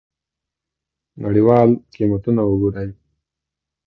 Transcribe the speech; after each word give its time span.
نړیوال 1.23 1.69
قیمتونه 1.93 2.41
وګورئ. 2.45 2.87